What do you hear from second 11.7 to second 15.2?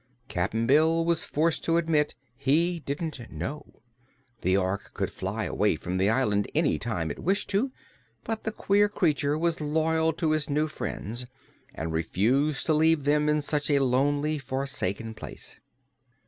and refused to leave them in such a lonely, forsaken